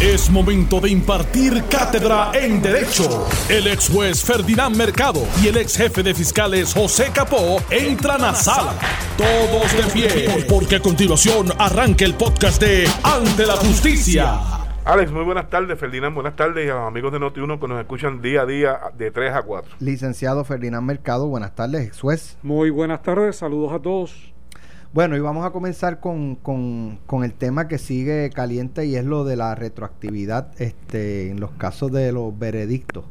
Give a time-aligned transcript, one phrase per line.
[0.00, 3.26] Es momento de impartir cátedra en Derecho.
[3.48, 8.34] El ex juez Ferdinand Mercado y el ex jefe de fiscales José Capó entran a
[8.34, 8.74] sala.
[9.16, 14.40] Todos de pie, porque a continuación arranca el podcast de Ante la Justicia.
[14.84, 15.78] Alex, muy buenas tardes.
[15.78, 16.66] Ferdinand, buenas tardes.
[16.66, 19.42] Y a los amigos de Noti1 que nos escuchan día a día de 3 a
[19.42, 19.76] 4.
[19.78, 22.36] Licenciado Ferdinand Mercado, buenas tardes, ex juez.
[22.42, 24.33] Muy buenas tardes, saludos a todos.
[24.94, 29.24] Bueno, y vamos a comenzar con, con, el tema que sigue caliente y es lo
[29.24, 33.04] de la retroactividad este, en los casos de los veredictos,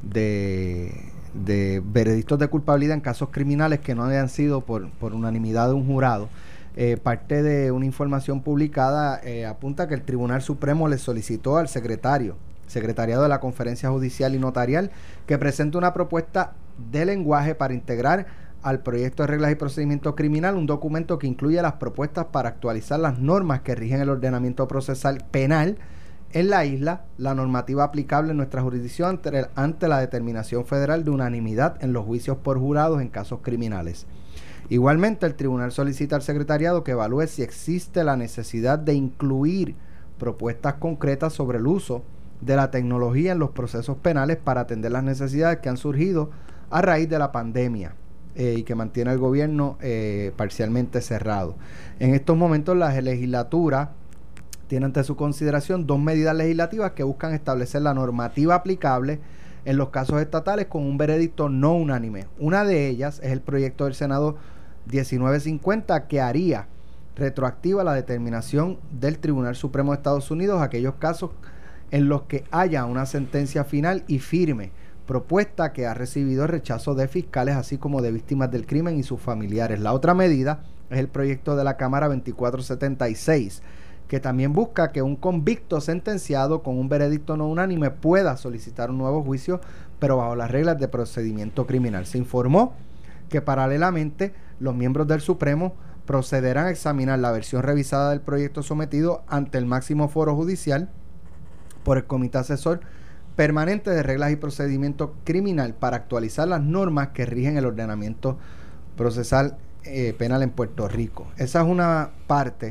[0.00, 0.92] de,
[1.34, 5.74] de veredictos de culpabilidad en casos criminales que no hayan sido por, por unanimidad de
[5.74, 6.28] un jurado.
[6.76, 11.66] Eh, parte de una información publicada eh, apunta que el Tribunal Supremo le solicitó al
[11.66, 12.36] secretario,
[12.68, 14.92] secretariado de la Conferencia Judicial y Notarial,
[15.26, 16.52] que presente una propuesta
[16.92, 21.62] de lenguaje para integrar al proyecto de reglas y procedimiento criminal, un documento que incluye
[21.62, 25.78] las propuestas para actualizar las normas que rigen el ordenamiento procesal penal
[26.32, 29.20] en la isla, la normativa aplicable en nuestra jurisdicción
[29.54, 34.06] ante, la determinación federal de unanimidad en los juicios por jurados en casos criminales.
[34.68, 39.76] Igualmente, el tribunal solicita al secretariado que evalúe si existe la necesidad de incluir
[40.18, 42.02] propuestas concretas sobre el uso
[42.42, 46.30] de la tecnología en los procesos penales para atender las necesidades que han surgido
[46.70, 47.94] a raíz de la pandemia
[48.38, 51.56] eh, y que mantiene el gobierno eh, parcialmente cerrado.
[51.98, 53.90] En estos momentos la legislatura
[54.68, 59.18] tiene ante su consideración dos medidas legislativas que buscan establecer la normativa aplicable
[59.64, 62.26] en los casos estatales con un veredicto no unánime.
[62.38, 64.36] Una de ellas es el proyecto del Senado
[64.86, 66.68] 1950 que haría
[67.16, 71.32] retroactiva la determinación del Tribunal Supremo de Estados Unidos aquellos casos
[71.90, 74.70] en los que haya una sentencia final y firme
[75.08, 79.18] propuesta que ha recibido rechazo de fiscales así como de víctimas del crimen y sus
[79.18, 79.80] familiares.
[79.80, 83.62] La otra medida es el proyecto de la Cámara 2476
[84.06, 88.98] que también busca que un convicto sentenciado con un veredicto no unánime pueda solicitar un
[88.98, 89.60] nuevo juicio,
[89.98, 92.04] pero bajo las reglas de procedimiento criminal.
[92.04, 92.74] Se informó
[93.30, 95.74] que paralelamente los miembros del Supremo
[96.04, 100.90] procederán a examinar la versión revisada del proyecto sometido ante el máximo foro judicial
[101.82, 102.80] por el Comité Asesor
[103.38, 108.36] permanente de reglas y procedimiento criminal para actualizar las normas que rigen el ordenamiento
[108.96, 111.28] procesal eh, penal en Puerto Rico.
[111.36, 112.70] Esa es una parte.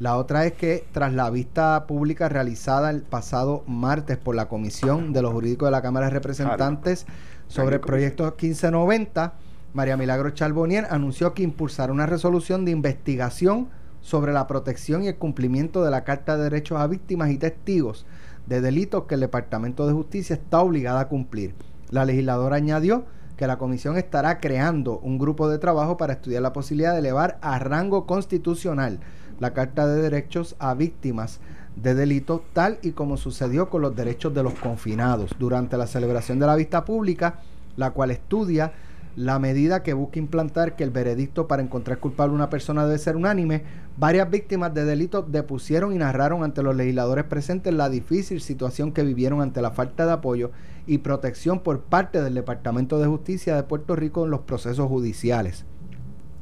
[0.00, 5.14] La otra es que tras la vista pública realizada el pasado martes por la Comisión
[5.14, 7.06] de los Jurídicos de la Cámara de Representantes
[7.48, 9.32] sobre el proyecto 1590,
[9.72, 13.70] María Milagro Charbonier anunció que impulsará una resolución de investigación
[14.02, 18.04] sobre la protección y el cumplimiento de la Carta de Derechos a Víctimas y Testigos
[18.46, 21.54] de delitos que el Departamento de Justicia está obligada a cumplir.
[21.90, 23.04] La legisladora añadió
[23.36, 27.38] que la comisión estará creando un grupo de trabajo para estudiar la posibilidad de elevar
[27.42, 29.00] a rango constitucional
[29.40, 31.40] la Carta de Derechos a víctimas
[31.76, 36.38] de delitos, tal y como sucedió con los derechos de los confinados durante la celebración
[36.38, 37.40] de la vista pública,
[37.76, 38.72] la cual estudia
[39.16, 42.98] la medida que busca implantar que el veredicto para encontrar culpable a una persona debe
[42.98, 43.64] ser unánime,
[43.96, 49.02] varias víctimas de delitos depusieron y narraron ante los legisladores presentes la difícil situación que
[49.02, 50.50] vivieron ante la falta de apoyo
[50.86, 55.66] y protección por parte del Departamento de Justicia de Puerto Rico en los procesos judiciales.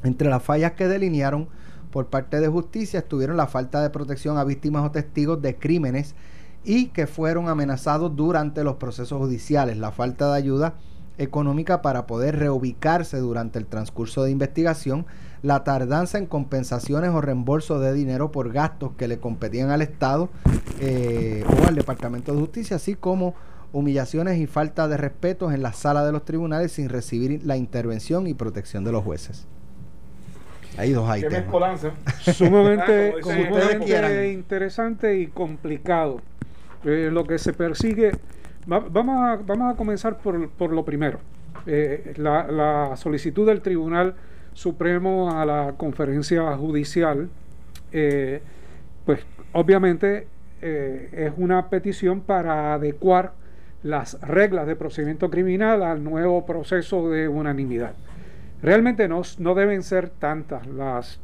[0.04, 1.48] Entre las fallas que delinearon
[1.90, 6.14] por parte de justicia estuvieron la falta de protección a víctimas o testigos de crímenes
[6.64, 10.74] y que fueron amenazados durante los procesos judiciales, la falta de ayuda
[11.20, 15.06] económica para poder reubicarse durante el transcurso de investigación,
[15.42, 20.30] la tardanza en compensaciones o reembolso de dinero por gastos que le competían al Estado
[20.80, 23.34] eh, o al Departamento de Justicia, así como
[23.72, 28.26] humillaciones y falta de respeto en la sala de los tribunales sin recibir la intervención
[28.26, 29.46] y protección de los jueces.
[30.78, 31.46] Hay dos ítems.
[32.36, 36.22] Sumamente, sumamente interesante y complicado.
[36.84, 38.12] Eh, lo que se persigue
[38.66, 41.18] vamos, a, vamos a comenzar por, lo primero.
[41.66, 44.14] Eh, la, solicitud del Tribunal
[44.52, 47.28] Supremo a la conferencia judicial,
[47.92, 48.42] eh,
[49.04, 49.20] pues
[49.52, 50.26] obviamente
[50.62, 53.32] eh, es una petición para adecuar
[53.82, 57.94] las reglas de procedimiento criminal al nuevo proceso de unanimidad.
[58.62, 61.18] Realmente no, no deben ser tantas las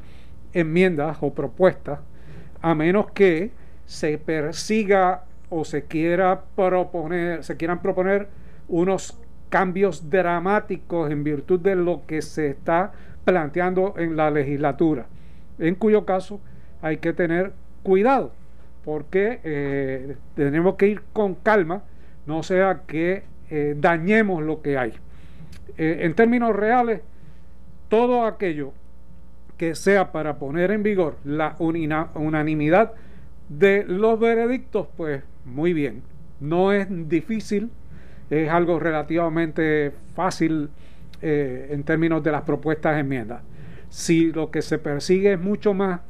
[0.54, 2.00] enmiendas o propuestas,
[2.62, 3.50] a menos que
[3.84, 8.28] se persiga o se quiera proponer, se quieran proponer
[8.68, 12.92] unos cambios dramáticos en virtud de lo que se está
[13.24, 15.06] planteando en la legislatura,
[15.58, 16.40] en cuyo caso
[16.82, 17.52] hay que tener
[17.82, 18.32] cuidado,
[18.84, 21.82] porque eh, tenemos que ir con calma,
[22.26, 24.92] no sea que eh, dañemos lo que hay.
[25.78, 27.00] Eh, en términos reales,
[27.88, 28.72] todo aquello
[29.56, 32.92] que sea para poner en vigor la unanimidad
[33.48, 36.02] de los veredictos, pues muy bien.
[36.40, 37.70] No es difícil,
[38.28, 40.68] es algo relativamente fácil
[41.22, 43.42] eh, en términos de las propuestas de enmiendas.
[43.88, 46.00] Si lo que se persigue es mucho más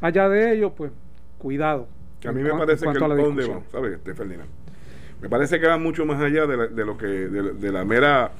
[0.00, 0.92] allá de ello, pues
[1.38, 1.88] cuidado.
[2.26, 4.48] a mí me parece que el dónde va, ¿sabes, este, Ferdinand?
[5.20, 8.32] Me parece que va mucho más allá de, lo que de, la mera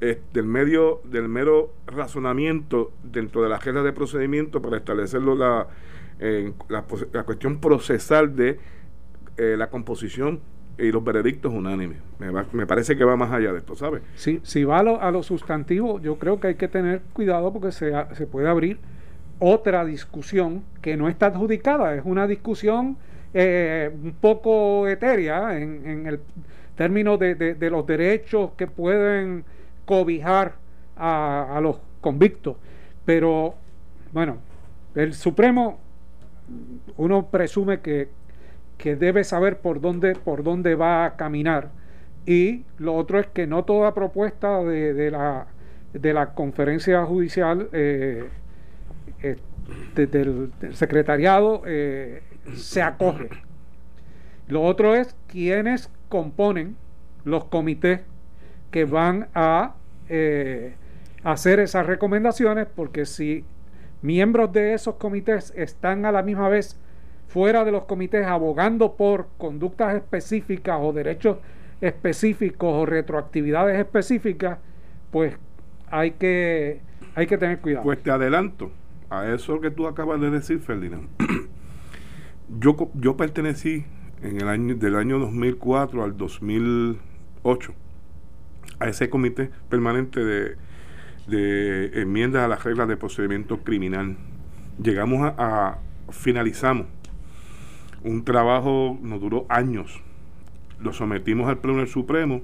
[0.00, 5.66] eh, del medio del mero razonamiento dentro de la agenda de procedimiento para establecerlo la,
[6.68, 8.58] la, cuestión procesal de
[9.42, 10.40] eh, la composición
[10.78, 11.98] y los veredictos unánimes.
[12.52, 14.02] Me, parece que va más allá de esto, ¿sabes?
[14.14, 17.72] Sí, si va a lo, a sustantivo, yo creo que hay que tener cuidado porque
[17.72, 18.78] se, se puede abrir
[19.38, 22.96] otra discusión que no está adjudicada, es una discusión
[23.34, 26.20] eh, un poco etérea en, el
[26.76, 29.44] término de, de, los derechos que pueden
[29.84, 30.54] cobijar
[30.96, 32.56] a los convictos.
[33.04, 33.54] Pero,
[34.12, 34.38] bueno,
[34.94, 35.78] el Supremo,
[36.96, 38.08] uno presume que,
[38.82, 41.70] que debe saber por dónde, por dónde va a caminar.
[42.26, 45.46] Y lo otro es que no toda propuesta de, de la,
[45.92, 48.28] de la conferencia judicial eh,
[49.22, 49.36] eh,
[49.94, 52.24] del, secretariado eh,
[52.54, 53.28] se acoge.
[54.48, 56.74] Lo otro es quienes componen
[57.24, 58.00] los comités
[58.72, 59.76] que van a
[61.22, 63.44] hacer esas recomendaciones, porque si
[64.02, 66.76] miembros de esos comités están a la misma vez
[67.32, 71.38] fuera de los comités abogando por conductas específicas o derechos
[71.80, 74.58] específicos o retroactividades específicas,
[75.10, 75.38] pues
[75.90, 76.82] hay que,
[77.14, 77.84] hay que tener cuidado.
[77.84, 78.70] Pues te adelanto
[79.08, 81.08] a eso que tú acabas de decir, Ferdinand.
[82.60, 83.86] yo, yo pertenecí
[84.22, 87.74] en el año, del año 2004 al 2008
[88.78, 90.56] a ese comité permanente de,
[91.28, 94.18] de enmiendas a las reglas de procedimiento criminal.
[94.82, 95.78] Llegamos a, a
[96.10, 96.86] finalizamos
[98.04, 100.00] un trabajo nos duró años.
[100.80, 102.42] Lo sometimos al Pleno del Supremo.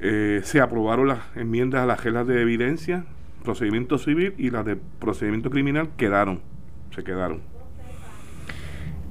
[0.00, 3.04] Eh, se aprobaron las enmiendas a las reglas de evidencia,
[3.42, 6.40] procedimiento civil y las de procedimiento criminal quedaron,
[6.94, 7.40] se quedaron.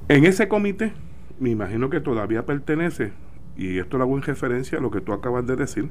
[0.08, 0.92] En ese comité,
[1.38, 3.12] me imagino que todavía pertenece,
[3.56, 5.90] y esto lo hago en referencia a lo que tú acabas de decir,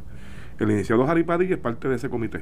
[0.60, 2.42] el iniciado Jaripadilla es parte de ese comité.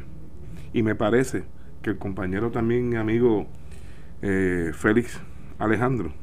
[0.71, 1.43] Y me parece
[1.81, 3.47] que el compañero también, amigo
[4.21, 5.19] eh, Félix
[5.59, 6.13] Alejandro,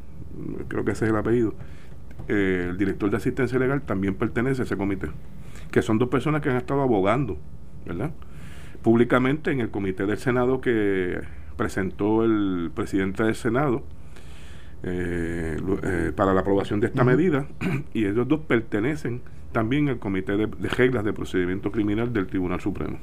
[0.68, 1.54] creo que ese es el apellido,
[2.28, 5.08] eh, el director de asistencia legal también pertenece a ese comité,
[5.70, 7.38] que son dos personas que han estado abogando,
[7.86, 8.12] ¿verdad?
[8.82, 11.20] Públicamente en el comité del Senado que
[11.56, 13.84] presentó el presidente del Senado
[14.82, 17.46] eh, eh, para la aprobación de esta medida,
[17.94, 19.20] y ellos dos pertenecen
[19.52, 22.98] también al comité de, de reglas de procedimiento criminal del Tribunal Supremo.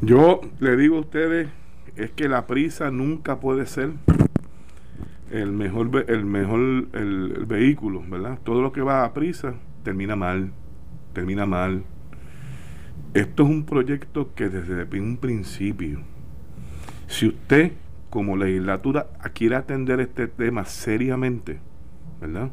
[0.00, 1.48] Yo le digo a ustedes,
[1.96, 3.90] es que la prisa nunca puede ser
[5.30, 8.38] el mejor el mejor el, vehículo, ¿verdad?
[8.44, 10.52] Todo lo que va a prisa termina mal,
[11.12, 11.84] termina mal.
[13.14, 16.00] Esto es un proyecto que desde un principio,
[17.06, 17.72] si usted
[18.10, 21.60] como legislatura quiere atender este tema seriamente,
[22.20, 22.50] ¿verdad?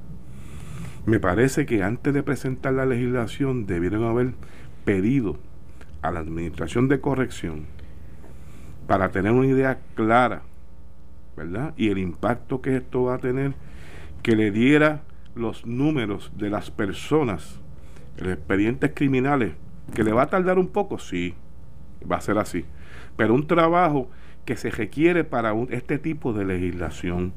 [1.05, 4.33] Me parece que antes de presentar la legislación debieron haber
[4.85, 5.37] pedido
[6.01, 7.65] a la Administración de Corrección
[8.87, 10.43] para tener una idea clara
[11.35, 11.73] ¿verdad?
[11.77, 13.53] Y el impacto que esto va a tener,
[14.23, 15.03] que le diera
[15.35, 17.59] los números de las personas,
[18.17, 19.53] los expedientes criminales,
[19.93, 21.35] que le va a tardar un poco, sí,
[22.09, 22.65] va a ser así.
[23.17, 24.09] Pero un trabajo
[24.45, 27.33] que se requiere para este tipo de legislación,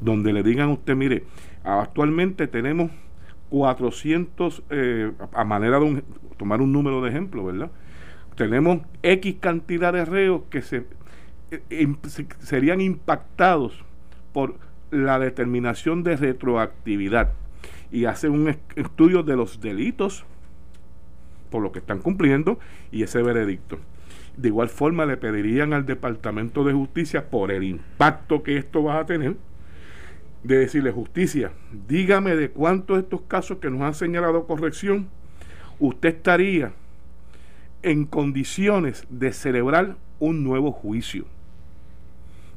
[0.00, 1.24] donde le digan a usted, mire,
[1.64, 2.90] actualmente tenemos
[3.50, 6.02] 400, eh, a manera de
[6.36, 7.70] tomar un número de ejemplo, ¿verdad?
[8.36, 10.86] Tenemos X cantidad de reos que se
[12.40, 13.84] serían impactados
[14.32, 14.56] por
[14.90, 17.32] la determinación de retroactividad
[17.90, 20.24] y hacen un estudio de los delitos
[21.50, 22.58] por lo que están cumpliendo
[22.90, 23.78] y ese veredicto.
[24.36, 28.98] De igual forma le pedirían al Departamento de Justicia por el impacto que esto va
[28.98, 29.36] a tener,
[30.42, 31.52] de decirle justicia,
[31.88, 35.08] dígame de cuántos de estos casos que nos han señalado corrección,
[35.78, 36.72] usted estaría
[37.82, 41.24] en condiciones de celebrar un nuevo juicio.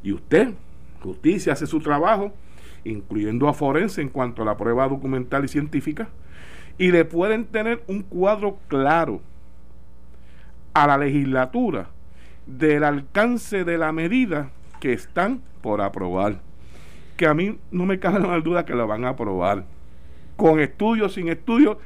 [0.03, 0.53] Y usted,
[1.01, 2.33] justicia, hace su trabajo,
[2.83, 6.09] incluyendo a forense en cuanto a la prueba documental y científica,
[6.77, 9.21] y le pueden tener un cuadro claro
[10.73, 11.89] a la legislatura
[12.45, 16.39] del alcance de la medida que están por aprobar.
[17.17, 19.65] Que a mí no me cabe la duda que la van a aprobar.
[20.35, 21.77] Con estudios, sin estudios.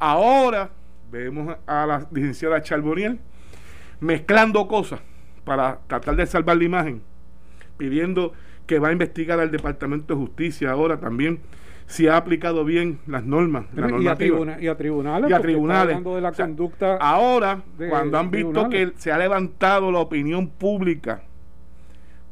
[0.00, 0.70] Ahora
[1.12, 3.20] vemos a la licenciada Charboniel
[4.00, 5.00] mezclando cosas
[5.44, 7.02] para tratar de salvar la imagen
[7.76, 8.32] pidiendo
[8.66, 11.40] que va a investigar al Departamento de Justicia ahora también
[11.86, 13.66] si ha aplicado bien las normas.
[14.00, 14.62] y, a tribunales.
[14.62, 16.04] Y a tribunales.
[16.04, 21.22] De la conducta ahora, cuando han visto que se ha levantado la opinión pública,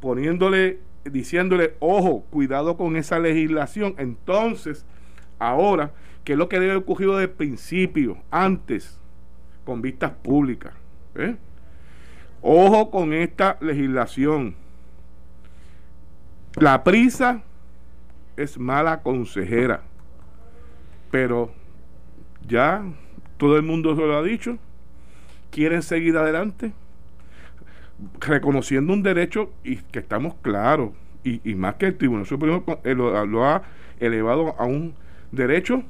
[0.00, 4.86] poniéndole, diciéndole, ojo, cuidado con esa legislación, entonces,
[5.38, 5.92] ahora,
[6.24, 8.98] que es lo que debe haber ocurrido de principio, antes,
[9.64, 10.72] con vistas públicas.
[11.16, 11.36] ¿eh?
[12.42, 14.54] Ojo con esta legislación.
[16.56, 17.42] La prisa
[18.36, 19.82] es mala consejera,
[21.10, 21.52] pero
[22.48, 22.82] ya
[23.36, 24.58] todo el mundo se lo ha dicho.
[25.50, 26.72] Quieren seguir adelante,
[28.20, 30.90] reconociendo un derecho y que estamos claros,
[31.22, 33.62] y, más que el Tribunal Supremo eh, lo ha
[33.98, 34.94] elevado a un
[35.30, 35.82] derecho,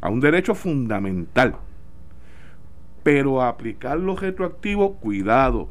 [0.00, 1.54] a un derecho fundamental
[3.08, 5.70] pero aplicarlo retroactivo, cuidado.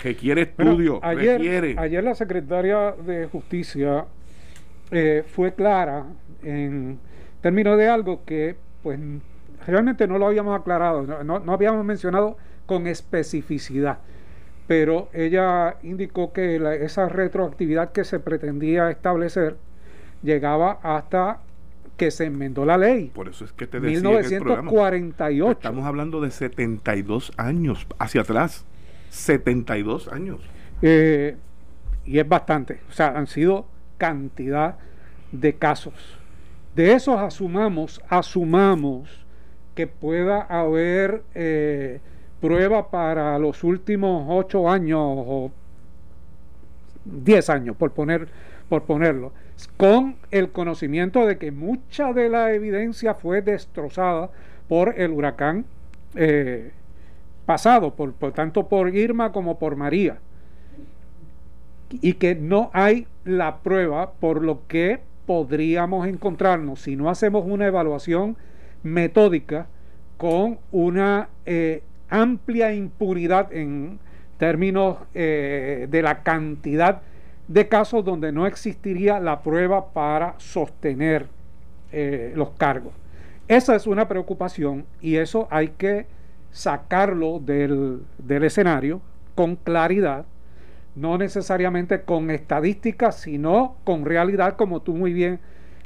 [0.00, 4.04] Requiere estudio, ayer, Ayer la secretaria de Justicia
[4.92, 6.04] eh, fue clara
[6.44, 7.00] en
[7.40, 9.00] términos de algo que, pues,
[9.66, 13.98] realmente no lo habíamos aclarado, no, habíamos mencionado con especificidad
[14.68, 19.56] pero ella indicó que esa retroactividad que se pretendía establecer
[20.22, 21.40] llegaba hasta
[21.96, 23.10] que se enmendó la ley.
[23.14, 25.58] Por eso es que te decía 1948.
[25.58, 28.64] estamos hablando de 72 años hacia atrás.
[29.10, 30.40] 72 años.
[30.82, 31.36] Eh,
[32.04, 32.80] y es bastante.
[32.88, 33.66] O sea, han sido
[33.98, 34.76] cantidad
[35.32, 35.94] de casos.
[36.74, 39.24] De esos asumamos, asumamos
[39.74, 42.00] que pueda haber eh,
[42.40, 45.50] prueba para los últimos 8 años o
[47.04, 48.28] 10 años, por, poner,
[48.68, 49.32] por ponerlo
[49.76, 54.30] con el conocimiento de que mucha de la evidencia fue destrozada
[54.68, 55.64] por el huracán
[56.14, 56.72] eh,
[57.46, 60.18] pasado, por, tanto por Irma como por María,
[61.90, 67.66] y que no hay la prueba por lo que podríamos encontrarnos si no hacemos una
[67.66, 68.36] evaluación
[68.82, 69.66] metódica
[70.16, 73.98] con una eh, amplia impunidad en
[74.38, 77.15] términos eh, de la cantidad de
[77.68, 81.28] casos donde no existiría la prueba para sostener
[81.92, 82.92] eh, los cargos.
[83.48, 86.06] Esa es una preocupación y eso hay que
[86.50, 89.00] sacarlo del, del escenario
[89.34, 90.26] con claridad,
[90.96, 95.38] no necesariamente con estadísticas, sino con realidad, como tú muy bien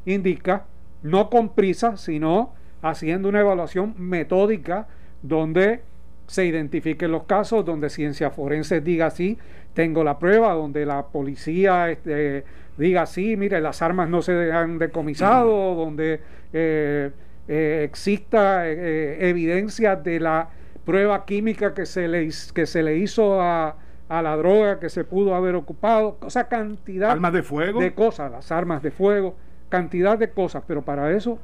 [0.06, 0.62] indicas,
[1.02, 4.86] no con prisa, sino haciendo una evaluación metódica
[5.22, 5.82] donde
[6.30, 9.36] se identifiquen los casos, donde ciencia forense diga sí,
[9.74, 12.44] tengo la prueba, donde la policía este,
[12.78, 16.20] diga sí, mire, las armas no se han decomisado, donde
[16.52, 17.10] eh,
[17.48, 20.50] eh, exista eh, evidencia de la
[20.84, 23.74] prueba química que se le, que se le hizo a,
[24.08, 27.92] a la droga que se pudo haber ocupado, o sea, cantidad armas de fuego de
[27.92, 29.34] cosas, las armas de fuego,
[29.68, 31.40] cantidad de cosas, pero para eso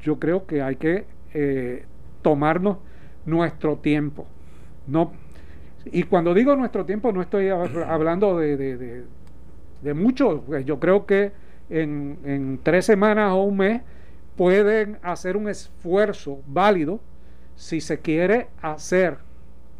[0.00, 1.84] yo creo que hay que
[2.22, 2.78] tomarnos
[3.28, 4.26] nuestro tiempo.
[4.86, 5.12] No,
[5.92, 9.04] y cuando digo nuestro tiempo, no estoy hablando de, de,
[9.82, 10.42] de, mucho.
[10.46, 11.32] Pues yo creo que
[11.70, 13.82] en, en, tres semanas o un mes
[14.36, 17.00] pueden hacer un esfuerzo válido
[17.56, 19.18] si se quiere hacer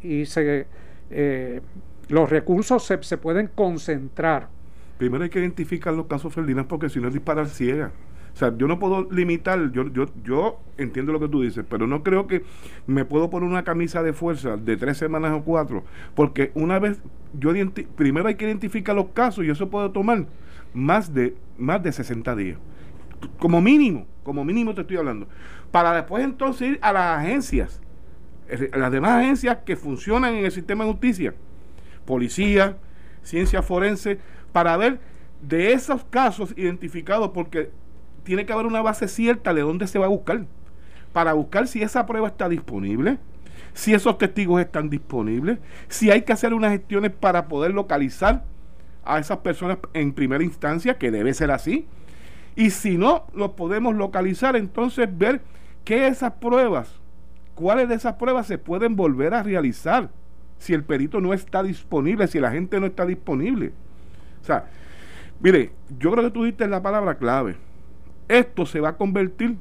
[0.01, 0.67] y se,
[1.09, 1.61] eh,
[2.07, 4.49] los recursos se, se, pueden concentrar.
[4.97, 7.91] Primero hay que identificar los casos Ferdinand porque si no es disparar ciega.
[8.33, 11.87] O sea, yo no puedo limitar, yo, yo, yo entiendo lo que tú dices, pero
[11.87, 12.43] no creo que
[12.87, 15.83] me puedo poner una camisa de fuerza de tres semanas o cuatro,
[16.15, 17.01] porque una vez,
[17.33, 17.51] yo
[17.95, 20.25] primero hay que identificar los casos y eso puede tomar
[20.73, 22.57] más de, más de 60 días.
[23.39, 25.27] Como mínimo, como mínimo te estoy hablando.
[25.71, 27.81] Para después entonces ir a las agencias,
[28.73, 31.33] las demás agencias que funcionan en el sistema de justicia,
[32.05, 32.77] policía,
[33.21, 34.19] ciencia forense,
[34.51, 34.99] para ver
[35.41, 37.69] de esos casos identificados, porque
[38.29, 40.45] tiene que haber una base cierta de dónde se va a buscar.
[41.13, 43.17] Para buscar si esa prueba está disponible,
[43.73, 45.57] si esos testigos están disponibles,
[45.87, 48.43] si hay que hacer unas gestiones para poder localizar
[49.03, 51.87] a esas personas en primera instancia, que debe ser así.
[52.55, 55.41] Y si no lo podemos localizar, entonces ver
[55.83, 57.01] qué esas pruebas,
[57.55, 60.11] cuáles de esas pruebas se pueden volver a realizar
[60.59, 63.71] si el perito no está disponible, si la gente no está disponible.
[64.43, 64.65] O sea,
[65.39, 67.55] mire, yo creo que tú la palabra clave
[68.29, 69.57] esto se va a convertir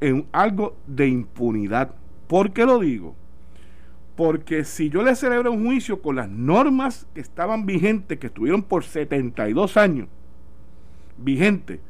[0.00, 1.94] en algo de impunidad.
[2.28, 3.14] ¿Por qué lo digo?
[4.14, 8.62] Porque si yo le celebro un juicio con las normas que estaban vigentes, que estuvieron
[8.62, 10.08] por 72 años
[11.18, 11.80] vigentes,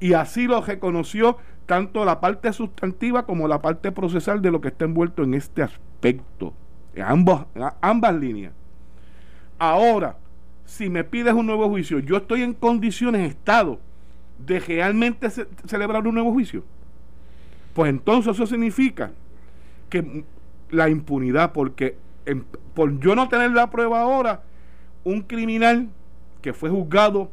[0.00, 1.36] y así lo reconoció
[1.66, 5.62] tanto la parte sustantiva como la parte procesal de lo que está envuelto en este
[5.62, 6.54] aspecto,
[6.94, 8.52] en, ambos, en ambas líneas.
[9.58, 10.18] Ahora,
[10.64, 13.80] si me pides un nuevo juicio, yo estoy en condiciones, Estado,
[14.38, 15.28] de realmente
[15.66, 16.64] celebrar un nuevo juicio.
[17.74, 19.12] Pues entonces eso significa
[19.90, 20.24] que
[20.70, 21.96] la impunidad, porque
[22.74, 24.42] por yo no tener la prueba ahora,
[25.04, 25.88] un criminal
[26.40, 27.30] que fue juzgado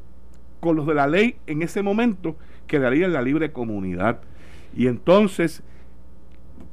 [0.59, 2.35] con los de la ley en ese momento
[2.67, 4.21] quedaría en la libre comunidad.
[4.75, 5.63] Y entonces,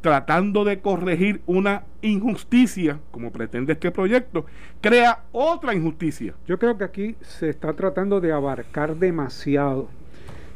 [0.00, 4.46] tratando de corregir una injusticia, como pretende este proyecto,
[4.80, 6.34] crea otra injusticia.
[6.46, 9.88] Yo creo que aquí se está tratando de abarcar demasiado.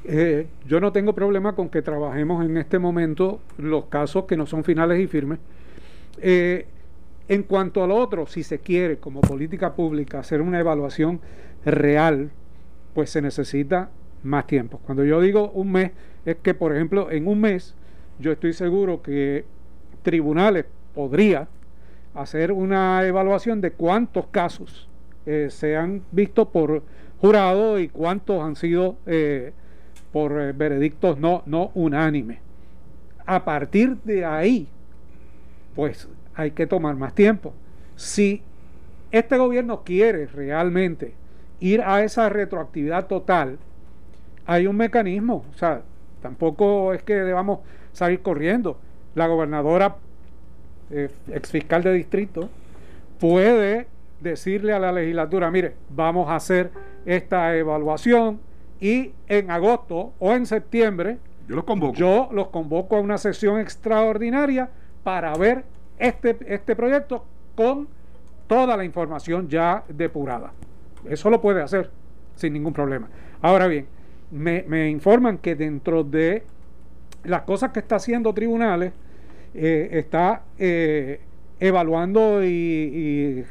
[0.05, 4.47] Eh, yo no tengo problema con que trabajemos en este momento los casos que no
[4.47, 5.39] son finales y firmes.
[6.21, 6.67] Eh,
[7.29, 11.21] en cuanto a lo otro, si se quiere como política pública hacer una evaluación
[11.65, 12.31] real,
[12.95, 13.91] pues se necesita
[14.25, 14.81] más tiempo.
[14.85, 15.93] Cuando yo digo un mes,
[16.25, 17.75] es que, por ejemplo, en un mes
[18.19, 19.45] yo estoy seguro que
[20.03, 21.49] tribunales podría
[22.15, 24.89] hacer una evaluación de cuántos casos
[25.27, 26.83] eh, se han visto por
[27.21, 28.97] jurado y cuántos han sido
[30.13, 32.39] por eh, veredictos no, no unánimes.
[33.25, 34.69] A partir de ahí,
[35.75, 37.55] pues hay que tomar más tiempo.
[37.97, 38.43] Si
[39.11, 41.15] este gobierno quiere realmente
[41.61, 43.59] ir a esa retroactividad total,
[44.47, 45.45] hay un mecanismo.
[45.55, 45.83] O sea,
[46.21, 47.61] tampoco es que debamos
[47.93, 48.79] salir corriendo.
[49.15, 49.97] La gobernadora,
[50.91, 52.49] eh, ex fiscal de distrito,
[53.21, 53.87] puede
[54.21, 56.71] decirle a la legislatura, mire, vamos a hacer
[57.05, 58.41] esta evaluación
[58.83, 63.61] y en agosto o en septiembre yo los convoco, yo los convoco a una sesión
[63.61, 64.71] extraordinaria
[65.05, 65.65] para ver
[65.99, 67.25] este, este proyecto
[67.55, 67.87] con
[68.49, 70.53] toda la información ya depurada.
[71.09, 71.91] Eso lo puede hacer
[72.35, 73.09] sin ningún problema.
[73.41, 73.87] Ahora bien,
[74.33, 76.43] me, informan que dentro de
[77.23, 78.93] las cosas que está haciendo tribunales,
[79.55, 81.21] eh, está eh,
[81.61, 83.45] evaluando y,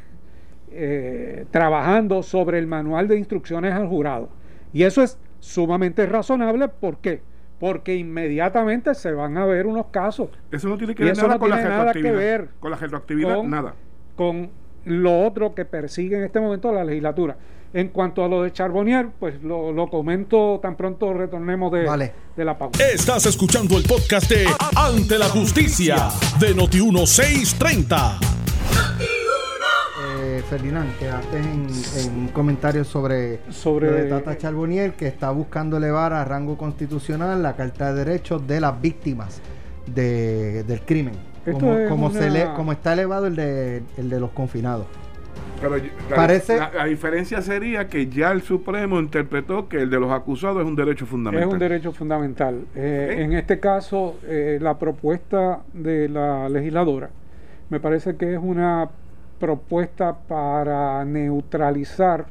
[0.72, 4.28] eh, trabajando sobre el manual de instrucciones al jurado.
[4.72, 6.68] Y eso es sumamente razonable.
[6.68, 7.20] ¿Por qué?
[7.58, 10.30] Porque inmediatamente se van a ver unos casos.
[10.50, 13.74] Eso no tiene que ver nada, con, la nada que ver con la retroactividad, nada.
[14.16, 14.50] Con
[14.84, 17.36] lo otro que persigue en este momento la legislatura.
[17.74, 22.58] En cuanto a lo de Charbonnier, pues lo, comento tan pronto retornemos de, de, la
[22.58, 22.84] pausa.
[22.84, 29.21] Estás escuchando el podcast de Ante la Justicia de Noti1630.
[30.42, 31.66] Eh, Ferdinand, quedaste en,
[31.98, 36.56] en un comentario sobre, sobre lo de Tata Charbonnier, que está buscando elevar a rango
[36.56, 39.40] constitucional la Carta de Derechos de las víctimas
[39.86, 41.14] del crimen.
[41.44, 44.86] Como, como, se le, como está elevado el de, el de los confinados.
[45.60, 50.10] Pero la, Parece, la, diferencia sería que ya el Supremo interpretó que el de los
[50.12, 51.48] acusados es un derecho fundamental.
[51.48, 52.64] Es un derecho fundamental.
[52.76, 57.10] Eh, en este caso, eh, la propuesta de la legisladora
[57.70, 58.90] me parece que es una
[59.42, 62.26] propuesta para neutralizar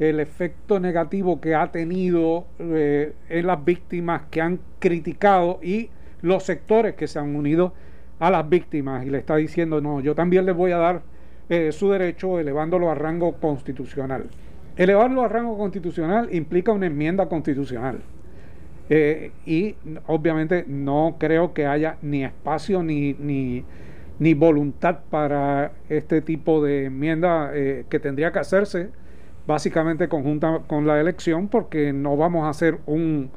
[0.00, 5.88] el efecto negativo que ha tenido eh, en las víctimas que han criticado y
[6.20, 7.74] los sectores que se han unido
[8.18, 11.02] a las víctimas y le está diciendo, no, yo también les voy a dar
[11.48, 14.24] eh, su derecho elevándolo a rango constitucional.
[14.76, 18.00] Elevarlo a rango constitucional implica una enmienda constitucional.
[18.90, 19.76] Eh, y
[20.08, 23.64] obviamente no creo que haya ni espacio ni, ni,
[24.18, 28.90] ni voluntad para este tipo de enmienda eh, que tendría que hacerse
[29.46, 33.30] básicamente conjunta con la elección porque no vamos a hacer un,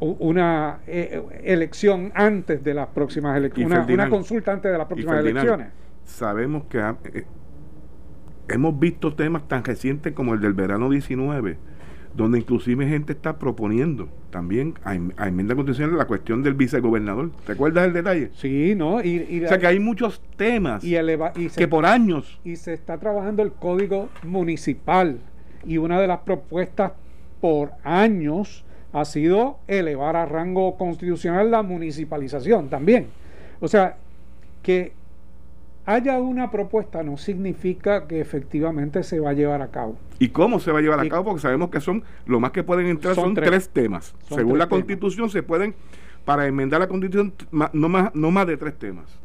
[0.00, 5.68] una elección antes de las próximas elecciones, una, consulta antes de las próximas elecciones.
[6.04, 7.26] sabemos que eh,
[8.48, 11.58] hemos visto temas tan recientes como el del verano 19,
[12.18, 17.30] donde inclusive gente está proponiendo también a, enmienda constitucional la cuestión del vicegobernador.
[17.46, 18.30] ¿Te acuerdas del detalle?
[18.34, 19.00] Sí, ¿no?
[19.00, 20.96] Y, o sea que hay muchos temas y
[21.56, 22.40] que por años...
[22.44, 25.20] Y se está trabajando el código municipal
[25.64, 26.90] y una de las propuestas
[27.40, 33.06] por años ha sido elevar a rango constitucional la municipalización también.
[33.60, 33.96] O sea,
[34.64, 34.92] que
[35.88, 39.96] haya una propuesta no significa que efectivamente se va a llevar a cabo.
[40.18, 41.24] ¿Y cómo se va a llevar a cabo?
[41.24, 44.14] Porque sabemos que son, lo más que pueden entrar son, tres, temas.
[44.28, 45.74] Según la constitución se pueden,
[46.26, 47.32] para enmendar la constitución,
[47.72, 49.18] no más, no más de tres temas.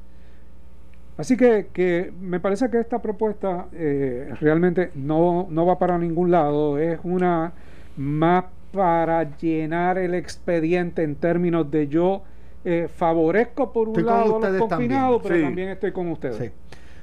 [1.17, 6.31] Así que, que me parece que esta propuesta eh, realmente no, no va para ningún
[6.31, 7.51] lado, es una
[7.97, 12.23] más para llenar el expediente en términos de yo
[12.65, 16.51] eh, favorezco por un lado a los confinados, pero también estoy con ustedes.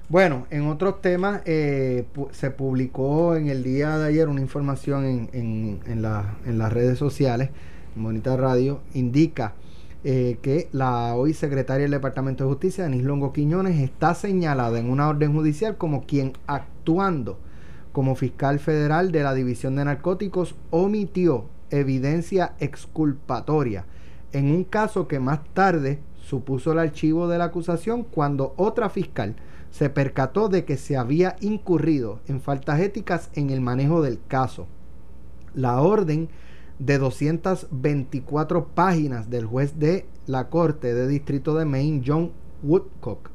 [0.08, 5.30] Bueno, en otros temas, eh, se publicó en el día de ayer una información en,
[5.32, 6.04] en, en,
[6.46, 7.50] en las redes sociales,
[7.94, 9.54] Monita Radio, indica
[10.02, 14.90] eh, que la hoy secretaria del Departamento de Justicia, Denis Longo Quiñones, está señalada en
[14.90, 17.38] una orden judicial como quien actuando
[17.92, 23.84] como fiscal federal de la División de Narcóticos omitió evidencia exculpatoria
[24.32, 29.36] en un caso que más tarde supuso el archivo de la acusación cuando otra fiscal
[29.70, 34.66] se percató de que se había incurrido en faltas éticas en el manejo del caso.
[35.54, 36.28] La orden
[36.78, 43.30] de 224 páginas del juez de la Corte de Distrito de Maine, John Woodcock,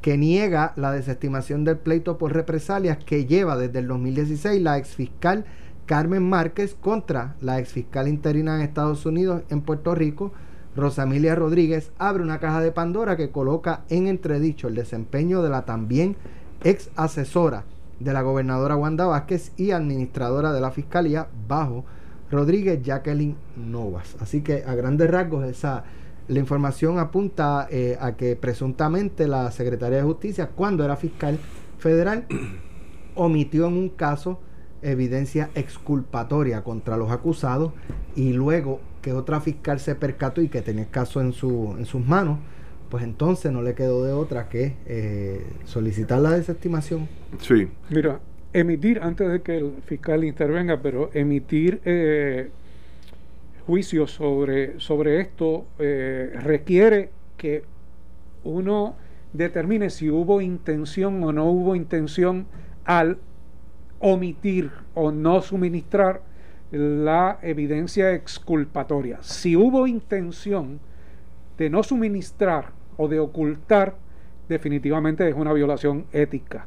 [0.00, 5.46] que niega la desestimación del pleito por represalias que lleva desde el 2016 la exfiscal
[5.86, 10.32] Carmen Márquez contra la exfiscal interina en Estados Unidos en Puerto Rico,
[10.74, 15.64] Rosamilia Rodríguez, abre una caja de Pandora que coloca en entredicho el desempeño de la
[15.64, 16.16] también
[16.64, 17.64] ex asesora
[18.00, 21.84] de la gobernadora Wanda Vázquez y administradora de la Fiscalía bajo
[22.30, 24.16] Rodríguez Jacqueline Novas.
[24.20, 25.84] Así que a grandes rasgos esa
[26.28, 31.38] la información apunta eh, a que presuntamente la Secretaría de Justicia, cuando era fiscal
[31.78, 32.26] federal,
[33.14, 34.40] omitió en un caso
[34.90, 37.72] evidencia exculpatoria contra los acusados
[38.14, 41.86] y luego que otra fiscal se percató y que tenía el caso en, su, en
[41.86, 42.38] sus manos,
[42.90, 47.08] pues entonces no le quedó de otra que eh, solicitar la desestimación.
[47.40, 47.68] Sí.
[47.90, 48.20] Mira,
[48.52, 52.50] emitir, antes de que el fiscal intervenga, pero emitir eh,
[53.66, 57.64] juicio sobre, sobre esto eh, requiere que
[58.44, 58.96] uno
[59.32, 62.46] determine si hubo intención o no hubo intención
[62.84, 63.18] al
[64.00, 66.22] omitir o no suministrar
[66.70, 69.18] la evidencia exculpatoria.
[69.22, 70.80] Si hubo intención
[71.58, 73.94] de no suministrar o de ocultar,
[74.48, 76.66] definitivamente es una violación ética,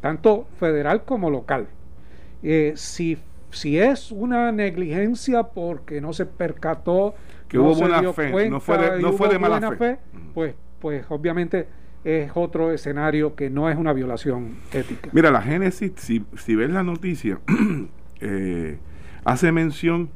[0.00, 1.68] tanto federal como local.
[2.42, 3.18] Eh, si
[3.50, 7.14] si es una negligencia porque no se percató,
[7.48, 9.98] que hubo buena fe, no fue de, no fue de mala fe,
[10.34, 11.66] pues, pues obviamente
[12.04, 15.10] es otro escenario que no es una violación ética.
[15.12, 17.40] Mira, la Génesis, si, si ves la noticia,
[18.20, 18.78] eh,
[19.24, 20.10] hace mención,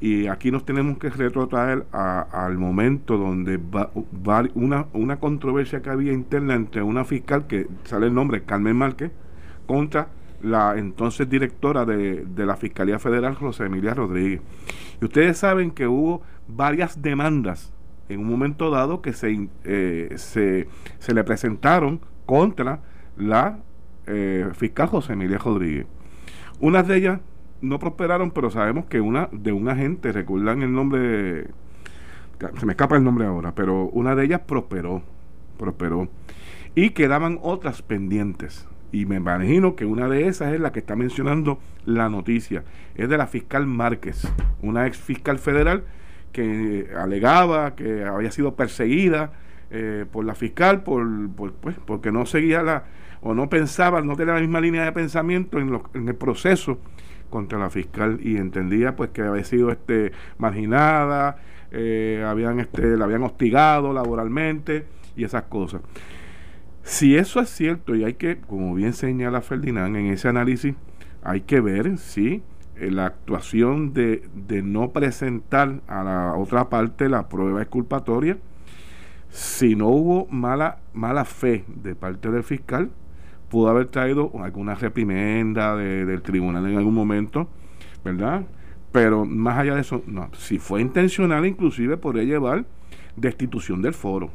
[0.00, 3.90] y aquí nos tenemos que retrotraer al momento donde va,
[4.54, 9.12] una, una controversia que había interna entre una fiscal, que sale el nombre, Carmen Márquez,
[9.66, 10.08] contra
[10.44, 14.42] la entonces directora de, la Fiscalía Federal, José Emilia Rodríguez.
[15.00, 17.72] Y ustedes saben que hubo varias demandas
[18.08, 22.80] en un momento dado que se, eh, se, se, le presentaron contra
[23.16, 23.58] la
[24.06, 25.86] eh, fiscal José Emilia Rodríguez.
[26.60, 27.20] Unas de ellas
[27.60, 31.48] no prosperaron, pero sabemos que una de un agente, recuerdan el nombre,
[32.58, 35.02] se me escapa el nombre ahora, pero una de ellas prosperó,
[35.58, 36.08] prosperó.
[36.74, 38.66] Y quedaban otras pendientes.
[38.92, 42.64] Y me imagino que una de esas es la que está mencionando la noticia.
[42.94, 45.84] Es de la fiscal Márquez, una ex fiscal federal
[46.34, 49.32] que alegaba que había sido perseguida
[49.70, 52.84] eh, por la fiscal por, pues, porque no seguía la
[53.22, 56.78] o no pensaba, no tenía la misma línea de pensamiento en, en el proceso
[57.30, 61.38] contra la fiscal y entendía pues que había sido este marginada,
[61.70, 64.84] eh, habían este, la habían hostigado laboralmente
[65.16, 65.80] y esas cosas.
[66.82, 70.74] Si eso es cierto, y hay que, como bien señala Ferdinand, en ese análisis
[71.22, 72.42] hay que ver si
[72.90, 78.38] la actuación de, de no presentar a la otra parte la prueba exculpatoria,
[79.30, 82.90] si no hubo mala, mala fe de parte del fiscal,
[83.48, 87.48] pudo haber traído alguna reprimenda del tribunal en algún momento,
[88.04, 88.46] ¿verdad?
[88.92, 92.64] Pero más allá de eso, no, si fue intencional, inclusive podría llevar
[93.16, 94.30] destitución del foro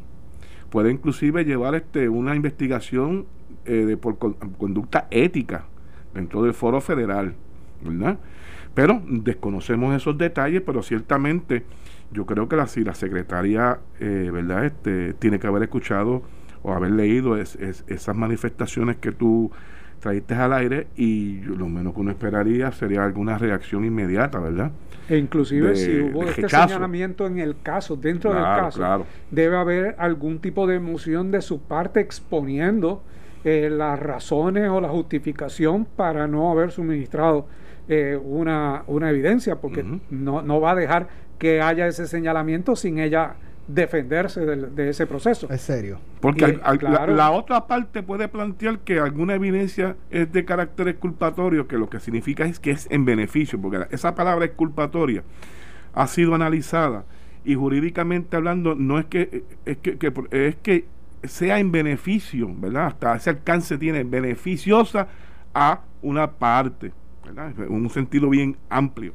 [0.70, 3.26] puede inclusive llevar este una investigación
[3.66, 5.66] eh, de por conducta ética
[6.14, 7.36] dentro del foro federal,
[7.84, 8.20] ¿verdad?
[8.80, 11.64] Pero desconocemos esos detalles, pero ciertamente
[12.14, 14.64] yo creo que la, si la secretaria, eh, ¿verdad?
[14.64, 16.24] Este, tiene que haber escuchado
[16.64, 19.52] o haber leído esas manifestaciones que tú
[20.00, 24.72] trajiste al aire y lo menos que uno esperaría sería alguna reacción inmediata, ¿verdad?
[25.10, 30.40] E inclusive si hubo este señalamiento en el caso, dentro del caso, debe haber algún
[30.40, 33.04] tipo de emoción de su parte exponiendo
[33.44, 37.48] eh, las razones o la justificación para no haber suministrado
[37.90, 41.08] eh, una, una evidencia, porque no, no va a dejar
[41.40, 43.36] que haya ese señalamiento sin ella
[43.70, 45.48] defenderse de, ese proceso.
[45.50, 46.00] Es serio.
[46.22, 51.90] Porque la, otra parte puede plantear que alguna evidencia es de carácter exculpatorio, que lo
[51.90, 55.24] que significa es que es en beneficio, porque esa palabra exculpatoria
[55.94, 57.06] ha sido analizada
[57.46, 60.86] y jurídicamente hablando no es que es que, es que
[61.24, 62.88] sea en beneficio, ¿verdad?
[62.88, 65.08] Hasta ese alcance tiene beneficiosa
[65.54, 66.92] a una parte,
[67.34, 67.54] ¿verdad?
[67.58, 69.14] En un sentido bien amplio.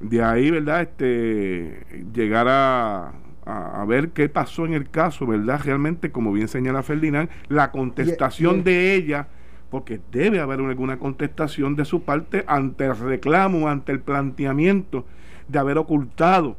[0.00, 0.82] De ahí, ¿verdad?
[0.82, 3.12] Este llegar a
[3.46, 5.60] a, ver qué pasó en el caso, ¿verdad?
[5.62, 9.28] Realmente, como bien señala Ferdinand, la contestación de ella
[9.70, 15.04] porque debe haber alguna contestación de su parte ante el reclamo, ante el planteamiento
[15.48, 16.56] de haber ocultado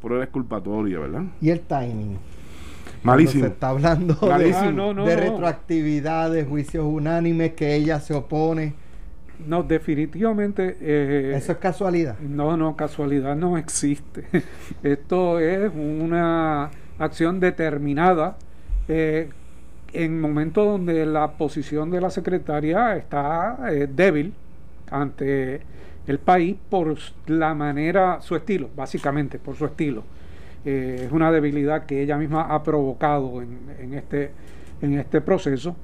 [0.00, 1.24] pruebas exculpatorias, ¿verdad?
[1.40, 2.18] Y el timing.
[3.02, 3.44] Malísimo.
[3.46, 8.74] se está hablando de, ah, de retroactividad, de juicios unánimes, que ella se opone.
[9.46, 10.76] No, definitivamente.
[10.80, 12.18] Eh, ¿Eso es casualidad?
[12.20, 14.24] No, no, casualidad no existe.
[14.82, 18.36] Esto es una acción determinada
[18.88, 19.28] eh,
[19.92, 24.32] en momentos donde la posición de la secretaria está eh, débil
[24.90, 25.60] ante
[26.06, 30.02] el país por la manera, su estilo, básicamente, por su estilo.
[30.64, 34.30] Eh, es una debilidad que ella misma ha provocado en, este,
[34.80, 35.76] en este proceso.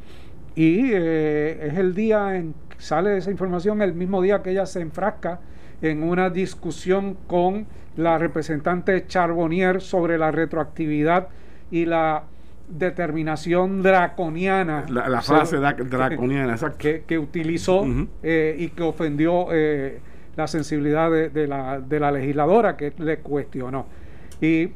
[0.55, 5.41] Y es el día en sale esa información, el mismo día que ella se enfrasca
[5.83, 11.29] en una discusión con la representante Charbonnier sobre la retroactividad
[11.71, 12.25] y la
[12.69, 14.85] determinación draconiana.
[14.89, 15.57] La, frase
[15.91, 17.85] draconiana, que, que, utilizó
[18.23, 20.01] eh, y que ofendió eh,
[20.37, 23.87] la sensibilidad de, la, de, la, legisladora que le cuestionó.
[24.41, 24.71] Y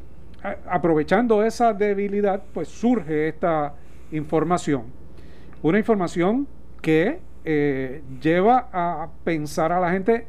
[0.68, 3.74] aprovechando esa debilidad, pues surge esta
[4.10, 4.84] información.
[5.62, 6.48] Una información
[6.80, 10.26] que eh, lleva a pensar a la gente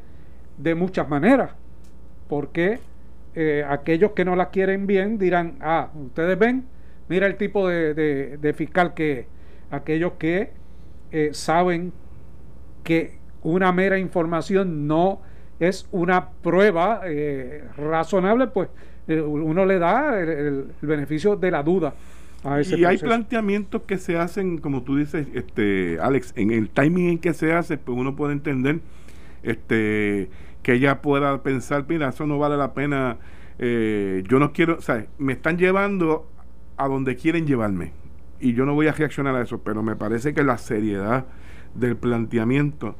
[0.58, 1.52] de muchas maneras,
[2.28, 2.80] porque
[3.68, 6.66] aquellos que no la quieren bien dirán, ah, ustedes ven,
[7.08, 9.26] Mira el tipo de, fiscal que es.
[9.70, 10.52] Aquellos que
[11.10, 11.92] eh, saben
[12.82, 15.20] que una mera información no
[15.58, 18.68] es una prueba eh, razonable, pues
[19.08, 21.94] eh, uno le da el, beneficio de la duda.
[22.72, 27.18] Y hay planteamientos que se hacen, como tú dices, este Alex, en el timing en
[27.18, 28.80] que se hace, pues uno puede entender
[29.42, 30.28] este
[30.62, 33.18] que ella pueda pensar, mira, eso no vale la pena,
[33.58, 36.28] yo no quiero, o sea, me están llevando
[36.76, 37.92] a donde quieren llevarme.
[38.40, 41.26] Y yo no voy a reaccionar a eso, pero me parece que la seriedad
[41.74, 42.96] del planteamiento,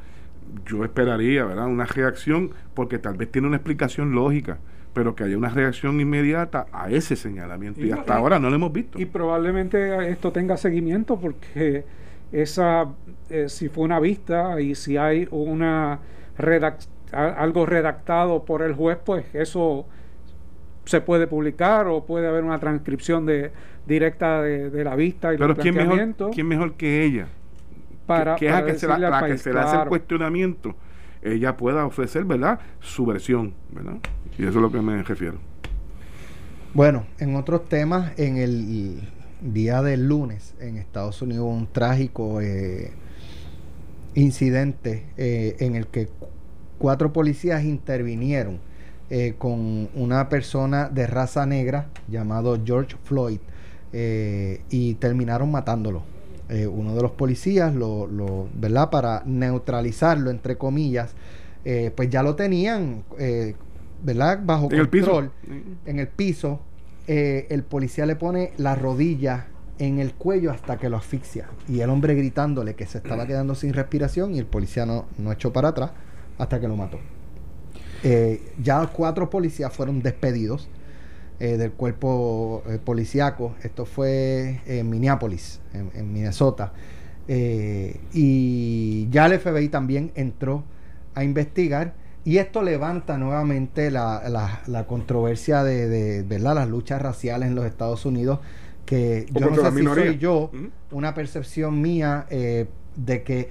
[0.66, 1.66] yo esperaría, ¿verdad?
[1.66, 4.58] Una reacción, porque tal vez tiene una explicación lógica,
[4.94, 7.84] pero que haya una reacción inmediata a ese señalamiento.
[7.84, 8.98] Y, hasta ahora no lo hemos visto.
[8.98, 11.84] Y probablemente esto tenga seguimiento, porque
[12.32, 12.86] esa,
[13.28, 15.98] eh, si fue una vista y si hay una
[17.12, 19.86] algo redactado por el juez, pues eso
[20.84, 23.52] se puede publicar o puede haber una transcripción de
[23.86, 27.28] directa de, la vista y Pero ¿quién mejor, ¿quién mejor que ella?
[28.06, 30.74] Para, que, que se la, que se le hace el cuestionamiento,
[31.24, 32.60] ella pueda ofrecer, ¿verdad?
[32.80, 33.96] Su versión, ¿verdad?
[34.38, 35.38] Y eso es lo que me refiero.
[36.74, 39.00] Bueno, en otros temas, en el
[39.44, 42.92] día del lunes en Estados Unidos un trágico eh,
[44.14, 46.08] incidente eh, en el que
[46.78, 48.58] cuatro policías intervinieron
[49.10, 53.38] eh, con una persona de raza negra llamado George Floyd
[54.70, 56.02] y terminaron matándolo.
[56.54, 58.90] Eh, uno de los policías, lo, lo, ¿verdad?
[58.90, 61.14] Para neutralizarlo, entre comillas,
[61.96, 63.04] pues ya lo tenían,
[64.02, 64.40] ¿verdad?
[64.44, 65.30] Bajo control.
[65.86, 66.60] En el piso.
[67.06, 69.46] el policía le pone la rodilla
[69.78, 71.48] en el cuello hasta que lo asfixia.
[71.68, 75.32] Y el hombre gritándole que se estaba quedando sin respiración y el policía no, no
[75.32, 75.90] echó para atrás
[76.38, 76.98] hasta que lo mató.
[78.02, 80.68] Eh, ya cuatro policías fueron despedidos
[81.44, 83.54] eh, del cuerpo eh, policíaco.
[83.62, 86.72] Esto fue en Minneapolis, en, Minnesota.
[87.28, 90.64] y ya el FBI también entró
[91.14, 91.94] a investigar.
[92.24, 96.54] Y esto levanta nuevamente la, controversia de, ¿verdad?
[96.54, 98.40] las luchas raciales en los Estados Unidos,
[98.86, 100.50] que yo no sé si soy yo,
[100.90, 103.50] una percepción mía de que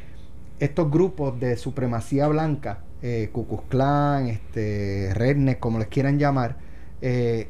[0.60, 3.30] estos grupos de supremacía blanca eh,
[3.68, 6.56] Clan, este, Redneck, como les quieran llamar,
[7.02, 7.50] eh,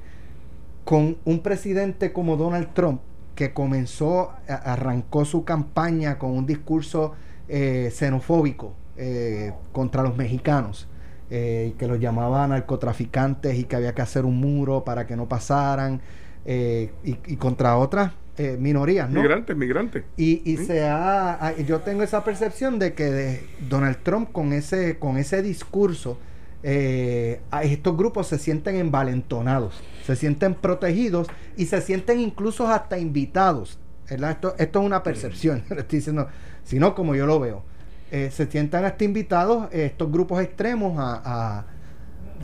[0.83, 3.01] con un presidente como Donald Trump,
[3.35, 7.13] que comenzó, arrancó su campaña con un discurso
[7.47, 10.87] eh, xenofóbico eh, contra los mexicanos,
[11.29, 15.99] que los llamaban narcotraficantes y que había que hacer un muro para que no pasaran,
[16.45, 19.21] y contra otras eh, minorías, ¿no?
[19.21, 20.03] Migrantes, migrantes.
[20.17, 25.17] Y, y se ha, yo tengo esa percepción de que Donald Trump con ese, con
[25.17, 26.17] ese discurso,
[26.63, 33.79] eh, estos grupos se sienten envalentonados, se sienten protegidos y se sienten incluso hasta invitados.
[34.07, 36.27] Esto, esto es una percepción, estoy diciendo,
[36.63, 37.63] sino como yo lo veo.
[38.11, 41.65] Eh, se sientan hasta invitados estos grupos extremos a,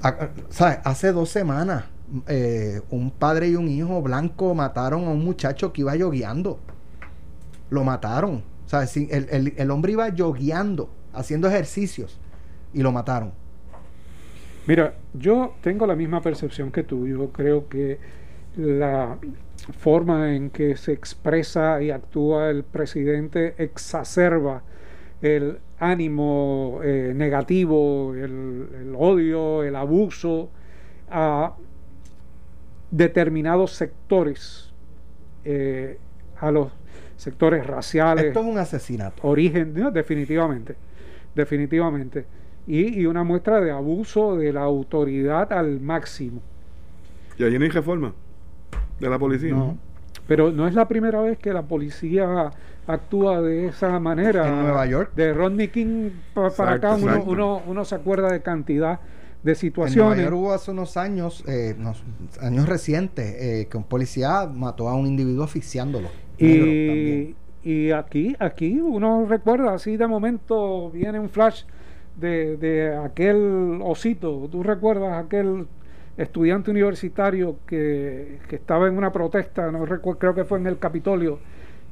[0.02, 0.80] a ¿sabes?
[0.84, 1.84] Hace dos semanas
[2.28, 6.60] eh, un padre y un hijo blanco mataron a un muchacho que iba yogueando.
[7.70, 8.44] Lo mataron.
[8.66, 12.20] O sea, el, el, hombre iba yogueando, haciendo ejercicios,
[12.74, 13.34] y lo mataron.
[14.70, 17.08] Mira, yo tengo la misma percepción que tú.
[17.08, 17.98] Yo creo que
[18.56, 19.18] la
[19.80, 24.62] forma en que se expresa y actúa el presidente exacerba
[25.24, 30.52] el ánimo eh, negativo, el, odio, el abuso
[31.10, 31.56] a
[32.92, 34.72] determinados sectores,
[35.46, 35.98] eh,
[36.40, 36.72] a los
[37.18, 38.26] sectores raciales.
[38.26, 39.28] Esto es un asesinato.
[39.28, 40.76] Origen, definitivamente,
[41.34, 42.28] definitivamente.
[42.70, 46.40] Y, y, una muestra de abuso de la autoridad al máximo.
[47.38, 48.14] ¿Y allí no hay reforma
[49.00, 49.56] de la policía?
[49.56, 49.76] No,
[50.28, 52.52] pero no es la primera vez que la policía
[52.86, 54.48] actúa de esa manera.
[54.48, 55.12] En Nueva York.
[55.16, 59.00] De Rodney King para acá uno, uno, se acuerda de cantidad
[59.42, 59.96] de situaciones.
[59.96, 61.76] En Nueva York hubo hace unos años, eh,
[62.42, 66.10] años recientes, eh, que un policía mató a un individuo asfixiándolo.
[66.38, 71.64] Y, y aquí, aquí uno recuerda, así de momento viene un flash
[72.20, 74.48] de, aquel osito.
[74.52, 75.68] ¿Tú recuerdas aquel
[76.18, 80.78] estudiante universitario que, que estaba en una protesta, no recuerdo, creo que fue en el
[80.78, 81.40] Capitolio,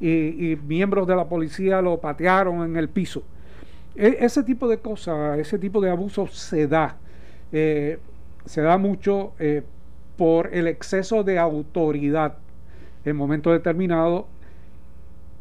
[0.00, 3.22] y, miembros de la policía lo patearon en el piso.
[3.96, 6.96] E, ese tipo de cosas, ese tipo de abuso se da.
[7.52, 7.98] Eh,
[8.44, 9.62] se da mucho eh,
[10.16, 12.36] por el exceso de autoridad
[13.04, 14.24] en momentos determinados,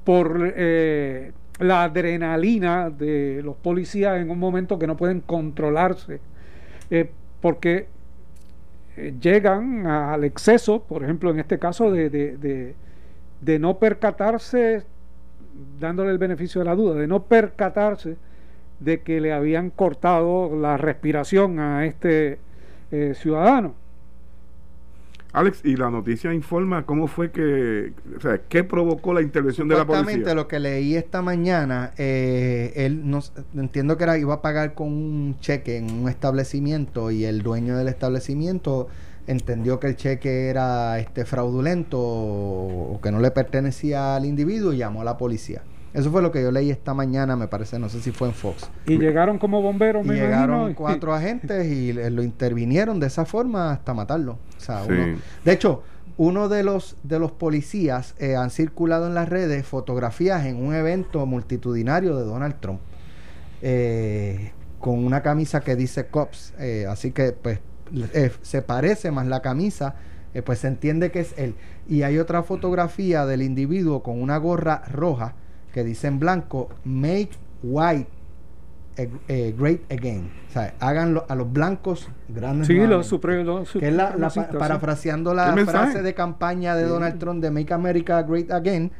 [0.04, 6.20] por eh, la adrenalina de los policías en un momento que no pueden controlarse,
[7.41, 7.88] porque
[9.22, 12.76] llegan al exceso, por ejemplo, en este caso de
[13.41, 14.84] de no percatarse,
[15.80, 18.17] dándole el beneficio de la duda, de no percatarse
[18.80, 22.39] de que le habían cortado la respiración a este
[22.91, 23.74] eh, ciudadano.
[25.33, 29.75] Alex, y la noticia informa cómo fue que, o sea, qué provocó la intervención de
[29.75, 30.01] la policía.
[30.01, 33.21] Exactamente lo que leí esta mañana, eh, él no,
[33.55, 37.77] entiendo que era iba a pagar con un cheque en un establecimiento y el dueño
[37.77, 38.87] del establecimiento
[39.27, 44.77] entendió que el cheque era este fraudulento o, que no le pertenecía al individuo y
[44.77, 45.61] llamó a la policía.
[45.93, 48.34] Eso fue lo que yo leí esta mañana, me parece, no sé si fue en
[48.34, 48.69] Fox.
[48.86, 53.93] Y llegaron como bomberos, y llegaron cuatro agentes y lo intervinieron de esa forma hasta
[53.93, 54.38] matarlo.
[55.43, 55.84] de hecho,
[56.17, 60.73] uno de los de los policías eh, han circulado en las redes fotografías en un
[60.73, 62.80] evento multitudinario de Donald Trump
[63.62, 67.60] eh, con una camisa que dice cops, eh, así que pues
[68.13, 69.95] eh, se parece más la camisa,
[70.34, 71.56] eh, pues se entiende que es él.
[71.88, 75.36] Y hay otra fotografía del individuo con una gorra roja
[75.77, 77.29] que dice en blanco, Make
[77.61, 78.09] White
[79.27, 80.31] eh, Great Again.
[80.49, 82.65] O sea, háganlo a los blancos grandes.
[82.65, 83.71] Sí, los supremos.
[83.73, 84.15] Que es la,
[84.57, 88.91] parafraseando la frase de campaña de Donald Trump de Make America Great Again,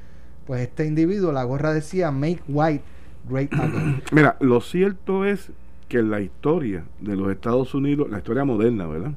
[0.46, 2.84] pues este individuo, la gorra decía Make White
[3.28, 4.04] Great Again.
[4.12, 5.50] Mira, lo cierto es
[5.90, 9.14] que la historia de los Estados Unidos, la historia moderna, ¿verdad?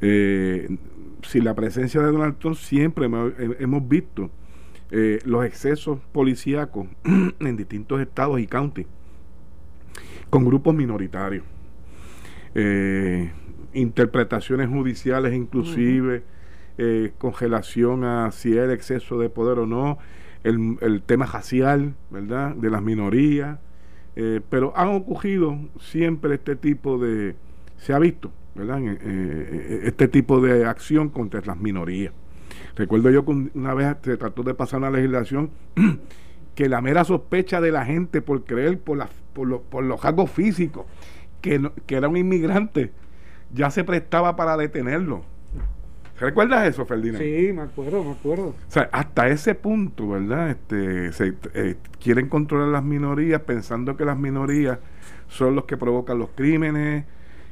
[0.00, 0.78] Eh,
[1.28, 4.30] sin la presencia de Donald Trump siempre hemos visto
[4.90, 8.86] eh, los excesos policíacos en distintos estados y counties
[10.30, 11.44] con grupos minoritarios.
[12.54, 13.30] Eh,
[13.72, 16.24] interpretaciones judiciales inclusive,
[17.18, 19.98] congelación a si hay exceso de poder o no,
[20.44, 22.54] el, el tema racial, ¿verdad?
[22.54, 23.58] De las minorías,
[24.16, 27.36] eh, pero han ocurrido siempre este tipo de,
[27.76, 28.80] se ha visto, ¿verdad?
[28.82, 32.12] Eh, eh, este tipo de acción contra las minorías.
[32.76, 35.50] Recuerdo yo que una vez se trató de pasar una legislación
[36.54, 40.30] que la mera sospecha de la gente por creer por, la, por, por los rasgos
[40.30, 40.86] físicos
[41.40, 42.92] que, que era un inmigrante
[43.52, 45.22] ya se prestaba para detenerlo.
[46.18, 47.22] ¿Recuerdas eso, Ferdinand?
[47.24, 48.48] Sí, me acuerdo, me acuerdo.
[48.48, 50.50] O sea, hasta ese punto, ¿verdad?
[50.50, 54.78] Este, se, eh, quieren controlar las minorías pensando que las minorías
[55.28, 57.06] son los que provocan los crímenes,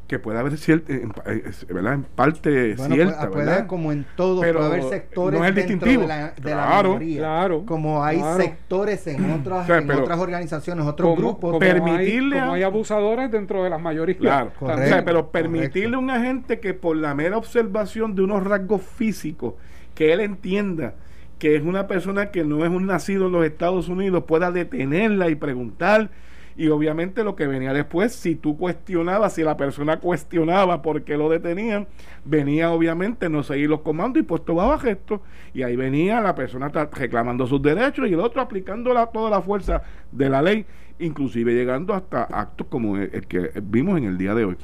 [0.08, 1.92] que puede haber cierta, en, eh, ¿verdad?
[1.92, 5.54] en parte bueno, cierta, puede, puede como en todo, Pero puede haber sectores no es
[5.54, 10.86] dentro de la, de claro, mayoría, claro, como hay sectores en otras, en otras organizaciones,
[10.86, 11.50] otros grupos.
[11.50, 14.18] Como permitirle hay, como hay abusadores dentro de las mayorías.
[14.18, 18.22] Claro, correcto, o sea, pero permitirle a un agente que por la mera observación de
[18.22, 19.54] unos rasgos físicos,
[19.94, 20.94] que él entienda
[21.38, 25.28] que es una persona que no es un nacido en los Estados Unidos, pueda detenerla
[25.28, 26.10] y preguntar
[26.58, 31.16] y obviamente lo que venía después, si tú cuestionabas, si la persona cuestionaba por qué
[31.16, 31.86] lo detenían,
[32.24, 35.22] venía obviamente no seguir los comandos y puesto bajo gesto.
[35.54, 39.82] Y ahí venía la persona reclamando sus derechos y el otro aplicando toda la fuerza
[40.10, 40.66] de la ley,
[40.98, 44.56] inclusive llegando hasta actos como el, que vimos en el día de hoy.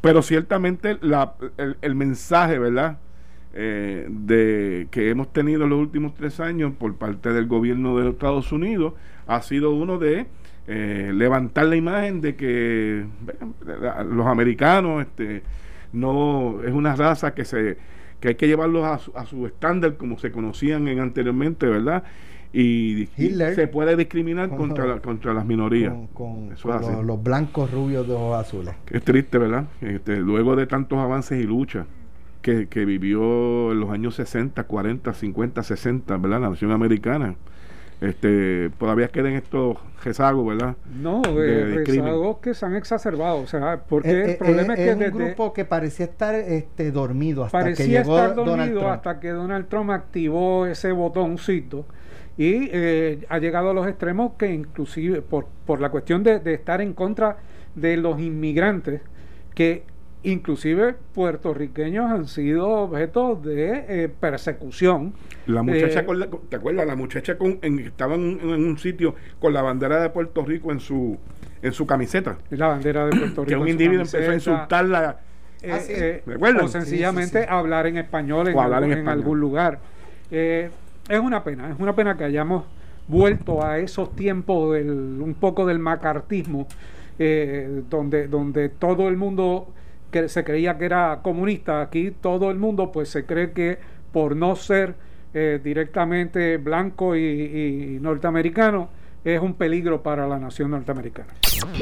[0.00, 1.34] Pero ciertamente la,
[1.82, 2.98] el, mensaje, ¿verdad?
[3.54, 8.08] Eh, de que hemos tenido en los últimos tres años por parte del gobierno de
[8.08, 8.94] Estados Unidos
[9.26, 10.26] ha sido uno de
[10.66, 13.04] eh, levantar la imagen de que
[14.10, 15.42] los americanos este,
[15.92, 17.76] no es una raza que se
[18.20, 22.04] que hay que llevarlos a su, estándar como se conocían en anteriormente, ¿verdad?
[22.54, 23.08] y,
[23.54, 25.92] se puede discriminar contra, contra las minorías.
[26.14, 26.50] Con,
[27.04, 28.74] los, blancos rubios de ojos azules.
[28.90, 29.64] Es triste, ¿verdad?
[29.80, 31.86] Este, luego de tantos avances y luchas
[32.42, 36.40] que, que vivió en los años 60, 40, 50, 60, ¿verdad?
[36.40, 37.34] La nación americana
[38.00, 40.76] este todavía queden estos rezagos, ¿verdad?
[40.94, 44.80] No, eh, rezagos que se han exacerbado, o sea, porque eh, el eh, problema es
[44.80, 48.90] que es un grupo que parecía estar este dormido hasta parecía que llegó estar dormido
[48.90, 51.86] hasta que Donald Trump activó ese botoncito
[52.36, 52.70] y
[53.28, 56.92] ha llegado a los extremos que inclusive por, por la cuestión de, de estar en
[56.92, 57.36] contra
[57.76, 59.00] de los inmigrantes
[59.54, 59.84] que
[60.24, 65.12] inclusive puertorriqueños han sido objeto de eh, persecución.
[65.46, 66.86] La muchacha, eh, ¿te acuerdas?
[66.86, 71.18] La muchacha con, estaba en, un sitio con la bandera de Puerto Rico en su
[71.62, 72.38] en su camiseta.
[72.50, 73.44] La bandera de Puerto Rico.
[73.44, 75.20] que un individuo empezó a insultarla.
[75.62, 79.78] Eh, ah, o sencillamente hablar en español en, en, algún lugar.
[80.30, 80.70] es
[81.08, 82.64] una pena, es una pena que hayamos
[83.08, 86.66] vuelto a esos tiempos del, un poco del macartismo,
[87.88, 89.68] donde, donde todo el mundo
[90.14, 93.78] que se creía que era comunista, aquí todo el mundo pues se cree que
[94.12, 94.94] por no ser
[95.34, 98.90] eh, directamente blanco y, norteamericano
[99.24, 101.34] es un peligro para la nación norteamericana.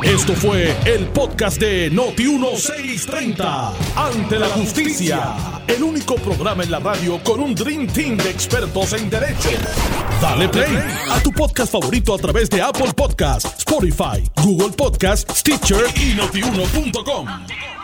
[0.02, 3.72] Esto fue el podcast de Noti 1630.
[3.96, 5.34] Ante la justicia.
[5.66, 9.50] El único programa en la radio con un Dream Team de expertos en derecho.
[10.22, 10.78] Dale play
[11.10, 17.81] a tu podcast favorito a través de Apple Podcasts, Spotify, Google Podcasts, Stitcher y notiuno.com.